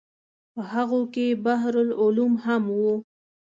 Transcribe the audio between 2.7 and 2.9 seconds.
و.